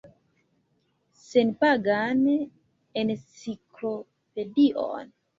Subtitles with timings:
[1.23, 2.23] Senpagan
[3.01, 5.13] enciklopedion.